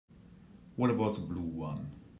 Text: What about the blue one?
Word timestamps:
What 0.77 0.89
about 0.89 1.13
the 1.13 1.21
blue 1.21 1.43
one? 1.59 1.91